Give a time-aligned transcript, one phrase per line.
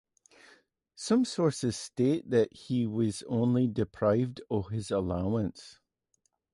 [0.95, 5.77] Some sources state that he was only deprived of his allowance.